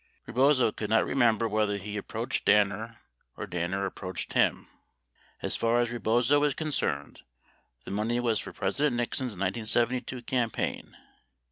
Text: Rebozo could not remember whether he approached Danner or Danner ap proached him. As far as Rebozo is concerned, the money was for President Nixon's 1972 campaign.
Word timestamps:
Rebozo 0.25 0.71
could 0.71 0.89
not 0.89 1.05
remember 1.05 1.47
whether 1.47 1.77
he 1.77 1.95
approached 1.95 2.43
Danner 2.43 2.97
or 3.37 3.45
Danner 3.45 3.85
ap 3.85 3.93
proached 3.93 4.33
him. 4.33 4.67
As 5.43 5.55
far 5.55 5.79
as 5.79 5.91
Rebozo 5.91 6.43
is 6.43 6.55
concerned, 6.55 7.21
the 7.85 7.91
money 7.91 8.19
was 8.19 8.39
for 8.39 8.51
President 8.51 8.95
Nixon's 8.95 9.33
1972 9.37 10.23
campaign. 10.23 10.97